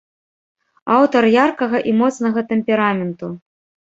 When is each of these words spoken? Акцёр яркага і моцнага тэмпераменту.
Акцёр 0.93 1.27
яркага 1.33 1.77
і 1.91 1.93
моцнага 1.99 2.39
тэмпераменту. 2.53 3.27